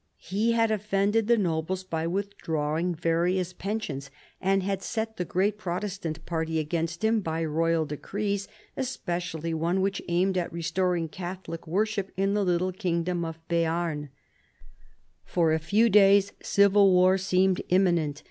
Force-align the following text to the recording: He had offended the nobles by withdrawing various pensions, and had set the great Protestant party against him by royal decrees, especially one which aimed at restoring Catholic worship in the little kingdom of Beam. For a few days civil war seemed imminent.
He 0.17 0.53
had 0.53 0.71
offended 0.71 1.27
the 1.27 1.37
nobles 1.37 1.83
by 1.83 2.07
withdrawing 2.07 2.95
various 2.95 3.53
pensions, 3.53 4.09
and 4.41 4.63
had 4.63 4.81
set 4.81 5.17
the 5.17 5.25
great 5.25 5.59
Protestant 5.59 6.25
party 6.25 6.57
against 6.57 7.03
him 7.03 7.19
by 7.21 7.45
royal 7.45 7.85
decrees, 7.85 8.47
especially 8.75 9.53
one 9.53 9.79
which 9.79 10.01
aimed 10.07 10.39
at 10.39 10.51
restoring 10.51 11.07
Catholic 11.07 11.67
worship 11.67 12.09
in 12.17 12.33
the 12.33 12.43
little 12.43 12.71
kingdom 12.71 13.23
of 13.23 13.47
Beam. 13.47 14.09
For 15.23 15.53
a 15.53 15.59
few 15.59 15.87
days 15.87 16.31
civil 16.41 16.91
war 16.91 17.19
seemed 17.19 17.61
imminent. 17.69 18.19